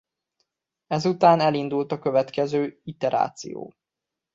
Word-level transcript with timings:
Ezután 0.87 1.39
elindul 1.39 1.85
a 1.89 1.99
következő 1.99 2.79
iteráció. 2.83 3.73